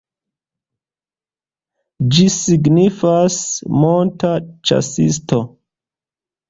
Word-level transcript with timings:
Ĝi 2.15 2.25
signifas 2.37 3.39
"monta 3.85 4.35
ĉasisto". 4.71 5.45